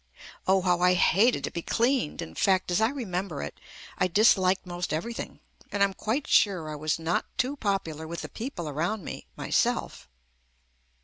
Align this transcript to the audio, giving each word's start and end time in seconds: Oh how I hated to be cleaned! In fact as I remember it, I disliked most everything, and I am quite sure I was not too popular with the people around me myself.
Oh 0.47 0.61
how 0.61 0.81
I 0.81 0.95
hated 0.95 1.43
to 1.43 1.51
be 1.51 1.61
cleaned! 1.61 2.23
In 2.23 2.33
fact 2.33 2.71
as 2.71 2.81
I 2.81 2.89
remember 2.89 3.43
it, 3.43 3.59
I 3.99 4.07
disliked 4.07 4.65
most 4.65 4.91
everything, 4.91 5.41
and 5.71 5.83
I 5.83 5.85
am 5.85 5.93
quite 5.93 6.25
sure 6.25 6.71
I 6.71 6.75
was 6.75 6.97
not 6.97 7.25
too 7.37 7.55
popular 7.55 8.07
with 8.07 8.21
the 8.23 8.27
people 8.29 8.67
around 8.67 9.03
me 9.05 9.27
myself. 9.35 10.09